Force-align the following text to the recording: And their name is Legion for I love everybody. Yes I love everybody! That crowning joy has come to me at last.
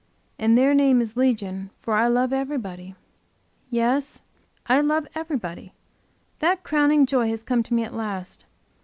And 0.39 0.57
their 0.57 0.73
name 0.73 0.99
is 0.99 1.15
Legion 1.15 1.69
for 1.79 1.93
I 1.93 2.07
love 2.07 2.33
everybody. 2.33 2.95
Yes 3.69 4.23
I 4.65 4.81
love 4.81 5.05
everybody! 5.13 5.73
That 6.39 6.63
crowning 6.63 7.05
joy 7.05 7.27
has 7.29 7.43
come 7.43 7.61
to 7.61 7.73
me 7.75 7.83
at 7.83 7.93
last. 7.93 8.45